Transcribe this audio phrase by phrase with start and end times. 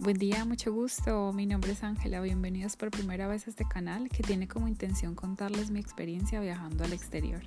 [0.00, 1.30] Buen día, mucho gusto.
[1.34, 2.22] Mi nombre es Ángela.
[2.22, 6.84] Bienvenidos por primera vez a este canal que tiene como intención contarles mi experiencia viajando
[6.84, 7.42] al exterior.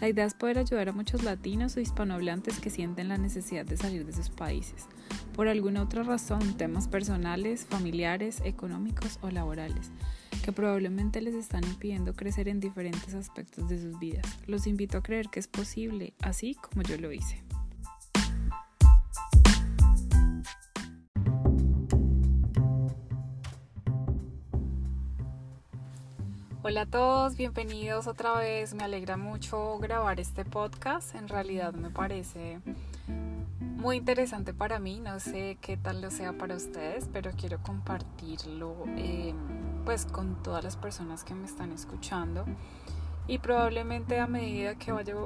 [0.00, 3.76] La idea es poder ayudar a muchos latinos o hispanohablantes que sienten la necesidad de
[3.76, 4.86] salir de sus países,
[5.34, 9.90] por alguna otra razón, temas personales, familiares, económicos o laborales,
[10.44, 14.24] que probablemente les están impidiendo crecer en diferentes aspectos de sus vidas.
[14.46, 17.43] Los invito a creer que es posible, así como yo lo hice.
[26.66, 28.72] Hola a todos, bienvenidos otra vez.
[28.72, 31.14] Me alegra mucho grabar este podcast.
[31.14, 32.58] En realidad me parece
[33.58, 34.98] muy interesante para mí.
[34.98, 39.36] No sé qué tal lo sea para ustedes, pero quiero compartirlo em,
[39.84, 42.46] pues con todas las personas que me están escuchando.
[43.28, 45.16] Y probablemente a medida que vaya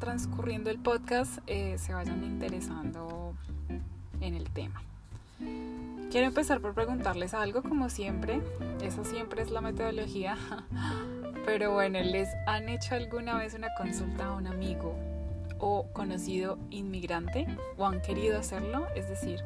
[0.00, 3.36] transcurriendo el podcast eh, se vayan interesando
[4.20, 4.82] en el tema.
[6.16, 8.40] Quiero empezar por preguntarles algo como siempre,
[8.82, 10.38] esa siempre es la metodología,
[11.44, 14.94] pero bueno, ¿les han hecho alguna vez una consulta a un amigo
[15.58, 18.86] o conocido inmigrante o han querido hacerlo?
[18.94, 19.40] Es decir,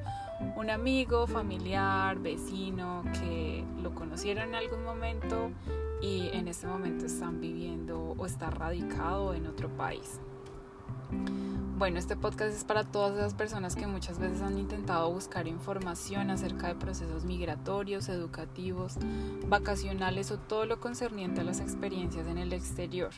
[0.55, 5.51] un amigo, familiar, vecino que lo conocieron en algún momento
[6.01, 10.21] y en este momento están viviendo o está radicado en otro país.
[11.81, 16.29] Bueno, este podcast es para todas esas personas que muchas veces han intentado buscar información
[16.29, 18.99] acerca de procesos migratorios, educativos,
[19.47, 23.13] vacacionales o todo lo concerniente a las experiencias en el exterior.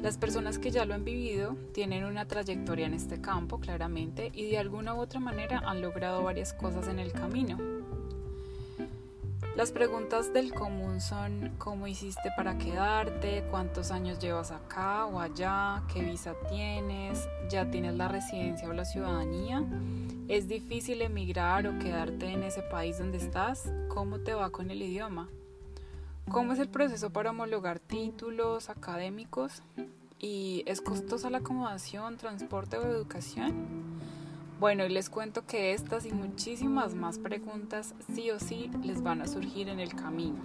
[0.00, 4.46] Las personas que ya lo han vivido tienen una trayectoria en este campo, claramente, y
[4.46, 7.81] de alguna u otra manera han logrado varias cosas en el camino.
[9.56, 15.82] Las preguntas del común son cómo hiciste para quedarte, cuántos años llevas acá o allá,
[15.92, 19.62] qué visa tienes, ya tienes la residencia o la ciudadanía,
[20.28, 24.80] es difícil emigrar o quedarte en ese país donde estás, cómo te va con el
[24.80, 25.28] idioma,
[26.30, 29.62] cómo es el proceso para homologar títulos académicos
[30.18, 33.91] y es costosa la acomodación, transporte o educación.
[34.62, 39.20] Bueno, y les cuento que estas y muchísimas más preguntas sí o sí les van
[39.20, 40.38] a surgir en el camino.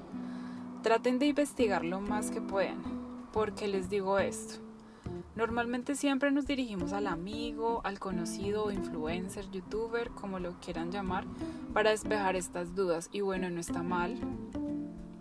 [0.81, 2.81] Traten de investigar lo más que puedan,
[3.31, 4.55] porque les digo esto.
[5.35, 11.27] Normalmente siempre nos dirigimos al amigo, al conocido influencer, youtuber, como lo quieran llamar,
[11.71, 13.09] para despejar estas dudas.
[13.11, 14.17] Y bueno, no está mal,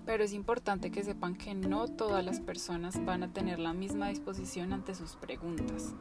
[0.06, 4.08] pero es importante que sepan que no todas las personas van a tener la misma
[4.08, 5.94] disposición ante sus preguntas.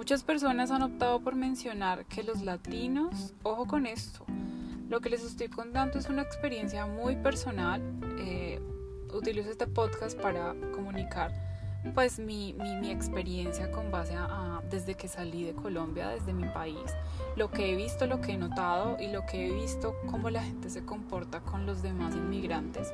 [0.00, 4.24] Muchas personas han optado por mencionar que los latinos, ojo con esto,
[4.88, 7.82] lo que les estoy contando es una experiencia muy personal.
[8.18, 8.58] Eh,
[9.12, 11.34] utilizo este podcast para comunicar
[11.94, 16.94] pues mi, mi, experiencia con base a, desde que salí de Colombia, desde mi país,
[17.36, 20.42] lo que he visto, lo que he notado y lo que he visto, cómo la
[20.42, 22.90] gente se comporta con los demás inmigrantes.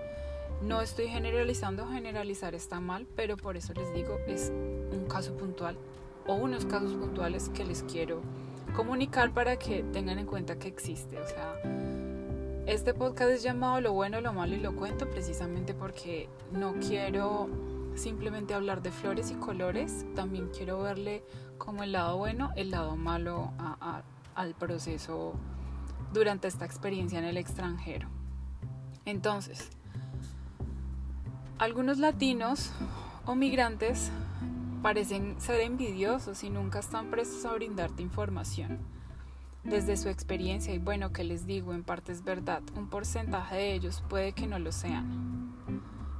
[0.60, 5.78] No estoy generalizando, generalizar está mal, pero por eso les digo, es un caso puntual
[6.26, 8.22] o unos casos puntuales que les quiero
[8.74, 11.18] comunicar para que tengan en cuenta que existe.
[11.18, 11.54] O sea,
[12.66, 17.48] este podcast es llamado Lo bueno, lo malo y lo cuento precisamente porque no quiero
[17.94, 21.24] simplemente hablar de flores y colores, también quiero verle
[21.58, 23.52] como el lado bueno, el lado malo
[24.34, 25.32] al proceso
[26.12, 28.08] durante esta experiencia en el extranjero.
[29.06, 29.70] Entonces,
[31.58, 32.70] algunos latinos
[33.24, 34.10] o migrantes
[34.86, 38.78] parecen ser envidiosos y nunca están prestos a brindarte información.
[39.64, 43.74] Desde su experiencia, y bueno, que les digo, en parte es verdad, un porcentaje de
[43.74, 45.52] ellos puede que no lo sean.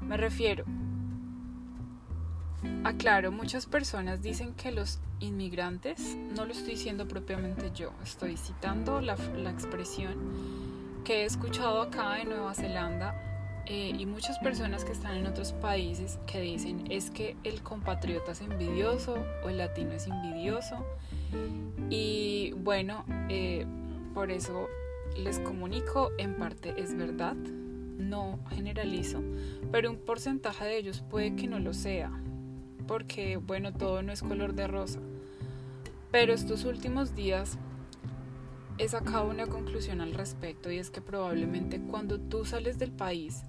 [0.00, 0.64] Me refiero,
[2.82, 9.00] aclaro, muchas personas dicen que los inmigrantes, no lo estoy diciendo propiamente yo, estoy citando
[9.00, 10.16] la, la expresión
[11.04, 13.25] que he escuchado acá en Nueva Zelanda
[13.66, 18.32] eh, y muchas personas que están en otros países que dicen es que el compatriota
[18.32, 20.86] es envidioso o el latino es envidioso.
[21.90, 23.66] Y bueno, eh,
[24.14, 24.68] por eso
[25.16, 29.22] les comunico, en parte es verdad, no generalizo,
[29.72, 32.12] pero un porcentaje de ellos puede que no lo sea,
[32.86, 35.00] porque bueno, todo no es color de rosa.
[36.12, 37.58] Pero estos últimos días
[38.78, 43.42] he sacado una conclusión al respecto y es que probablemente cuando tú sales del país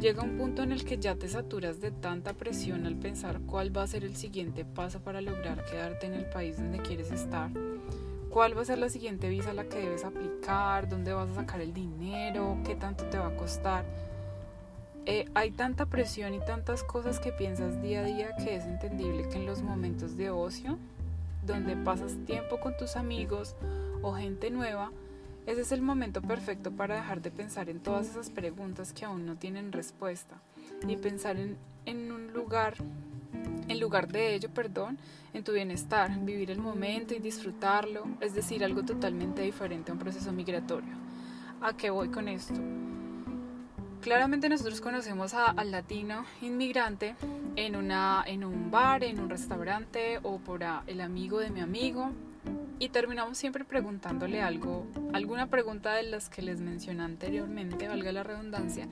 [0.00, 3.76] llega un punto en el que ya te saturas de tanta presión al pensar cuál
[3.76, 7.50] va a ser el siguiente paso para lograr quedarte en el país donde quieres estar,
[8.30, 11.34] cuál va a ser la siguiente visa a la que debes aplicar, dónde vas a
[11.34, 13.84] sacar el dinero, qué tanto te va a costar.
[15.06, 19.28] Eh, hay tanta presión y tantas cosas que piensas día a día que es entendible
[19.28, 20.78] que en los momentos de ocio,
[21.44, 23.54] donde pasas tiempo con tus amigos,
[24.02, 24.90] o gente nueva,
[25.46, 29.24] Ese es el momento perfecto para dejar de pensar en todas esas preguntas que aún
[29.24, 30.36] no tienen respuesta
[30.86, 32.74] y pensar en, un lugar,
[33.66, 34.98] en lugar de ello, perdón,
[35.32, 39.98] en tu bienestar, vivir el momento y disfrutarlo, es decir, algo totalmente diferente a un
[39.98, 40.92] proceso migratorio.
[41.62, 42.60] ¿A qué voy con esto?
[44.00, 47.16] Claramente nosotros conocemos al latino inmigrante
[47.56, 52.10] en, una, en un bar, en un restaurante o por el amigo de mi amigo
[52.78, 58.22] y terminamos siempre preguntándole algo, alguna pregunta de las que les mencioné anteriormente, valga la
[58.22, 58.88] redundancia.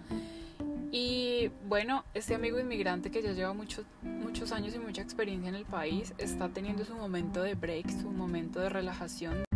[0.92, 5.54] Y bueno, este amigo inmigrante que ya lleva muchos muchos años y mucha experiencia en
[5.54, 9.47] el país está teniendo su momento de break, su momento de relajación.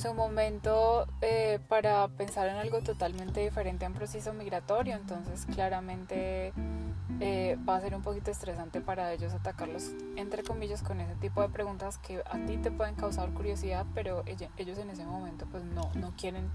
[0.00, 6.54] Su momento eh, para pensar en algo totalmente diferente un proceso migratorio, entonces claramente
[7.20, 11.42] eh, va a ser un poquito estresante para ellos atacarlos, entre comillas, con ese tipo
[11.42, 14.24] de preguntas que a ti te pueden causar curiosidad, pero
[14.56, 16.48] ellos en ese momento pues no, no quieren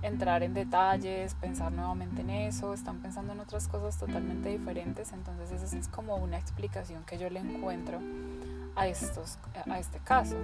[0.00, 5.50] entrar en detalles, pensar nuevamente en eso, están pensando en otras cosas totalmente diferentes, entonces
[5.50, 8.00] esa es como una explicación que yo le encuentro
[8.76, 9.38] a, estos,
[9.68, 10.36] a este caso.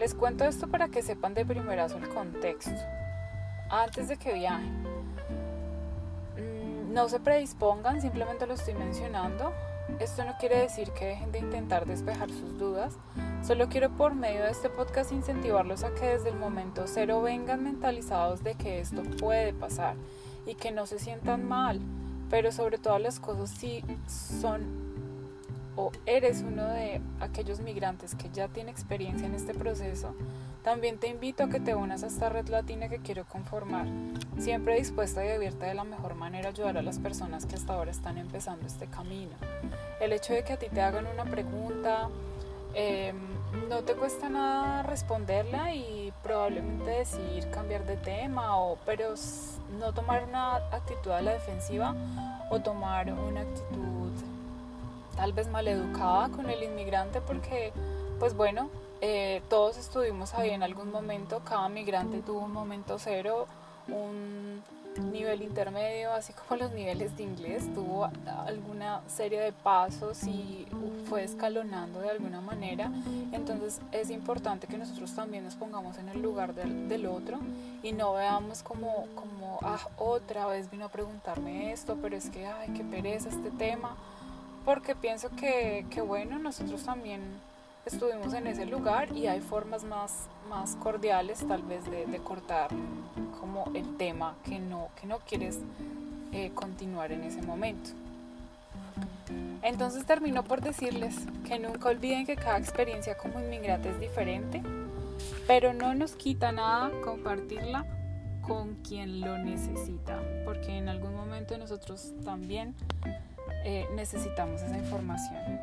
[0.00, 2.74] Les cuento esto para que sepan de primerazo el contexto.
[3.68, 4.82] Antes de que viajen,
[6.38, 9.52] mm, no se predispongan, simplemente lo estoy mencionando.
[9.98, 12.94] Esto no quiere decir que dejen de intentar despejar sus dudas.
[13.46, 17.62] Solo quiero por medio de este podcast incentivarlos a que desde el momento cero vengan
[17.62, 19.96] mentalizados de que esto puede pasar
[20.46, 21.78] y que no se sientan mal.
[22.30, 24.89] Pero sobre todas las cosas sí son
[25.76, 30.14] o eres uno de aquellos migrantes que ya tiene experiencia en este proceso,
[30.62, 33.86] también te invito a que te unas a esta red latina que quiero conformar,
[34.38, 37.72] siempre dispuesta y abierta de la mejor manera a ayudar a las personas que hasta
[37.72, 39.32] ahora están empezando este camino.
[40.00, 42.08] El hecho de que a ti te hagan una pregunta,
[42.74, 43.16] em,
[43.68, 49.14] no te cuesta nada responderla y probablemente decidir cambiar de tema, o, pero
[49.78, 51.94] no tomar una actitud a la defensiva
[52.50, 53.99] o tomar una actitud
[55.20, 57.74] tal vez maleducada con el inmigrante porque,
[58.18, 58.70] pues bueno,
[59.02, 63.46] eh, todos estuvimos ahí en algún momento, cada migrante tuvo un momento cero,
[63.88, 64.62] un
[65.12, 68.08] nivel intermedio, así como los niveles de inglés, tuvo
[68.46, 70.66] alguna serie de pasos y
[71.06, 72.90] fue escalonando de alguna manera.
[73.32, 77.40] Entonces es importante que nosotros también nos pongamos en el lugar del, del otro
[77.82, 82.46] y no veamos como, como, ah, otra vez vino a preguntarme esto, pero es que,
[82.46, 83.98] ay, qué pereza este tema
[84.70, 87.20] porque pienso que, bueno, nosotros también
[87.84, 92.68] estuvimos en ese lugar y hay formas más, más cordiales tal vez de, cortar
[93.40, 95.58] como el tema que no, que no quieres
[96.30, 97.90] eh, continuar en ese momento.
[99.62, 101.16] Entonces termino por decirles
[101.48, 104.62] que nunca olviden que cada experiencia como inmigrante es diferente,
[105.48, 107.86] pero no nos quita nada compartirla
[108.40, 112.76] con quien lo necesita, porque en algún momento nosotros también
[113.64, 115.60] eh, necesitamos esa información.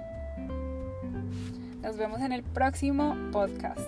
[1.82, 3.80] Nos vemos en el próximo podcast.